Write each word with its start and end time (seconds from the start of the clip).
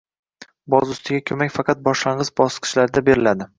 Boz 0.73 0.93
ustiga, 0.93 1.19
ko‘mak 1.31 1.53
faqat 1.57 1.85
boshlang‘ich 1.89 2.35
bosqichlarda 2.43 3.07
beriladi 3.13 3.49